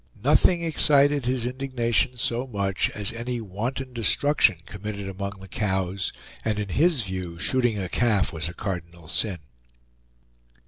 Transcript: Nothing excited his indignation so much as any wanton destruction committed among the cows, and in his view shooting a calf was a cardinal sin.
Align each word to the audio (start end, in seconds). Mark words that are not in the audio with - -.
Nothing 0.23 0.63
excited 0.63 1.27
his 1.27 1.45
indignation 1.45 2.17
so 2.17 2.47
much 2.47 2.89
as 2.89 3.11
any 3.11 3.39
wanton 3.39 3.93
destruction 3.93 4.57
committed 4.65 5.07
among 5.07 5.33
the 5.39 5.47
cows, 5.47 6.11
and 6.43 6.57
in 6.57 6.69
his 6.69 7.03
view 7.03 7.37
shooting 7.37 7.77
a 7.77 7.87
calf 7.87 8.33
was 8.33 8.49
a 8.49 8.53
cardinal 8.55 9.07
sin. 9.07 9.37